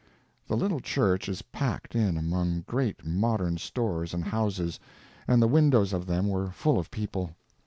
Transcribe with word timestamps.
The 0.47 0.57
little 0.57 0.79
church 0.79 1.29
is 1.29 1.43
packed 1.43 1.93
in 1.93 2.17
among 2.17 2.61
great 2.65 3.05
modern 3.05 3.57
stores 3.57 4.15
and 4.15 4.23
houses, 4.23 4.79
and 5.27 5.39
the 5.43 5.47
windows 5.47 5.93
of 5.93 6.07
them 6.07 6.27
were 6.27 6.49
full 6.49 6.79
of 6.79 6.89
people. 6.89 7.35